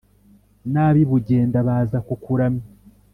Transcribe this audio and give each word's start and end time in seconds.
n'ab'i 0.71 1.03
bugenda 1.09 1.57
baza 1.67 1.97
kukuramya. 2.07 2.65